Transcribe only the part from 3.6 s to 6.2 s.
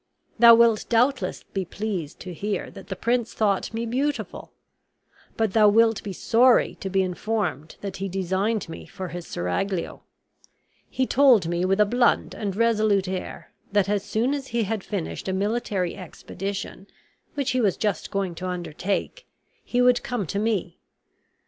me beautiful; but thou wilt be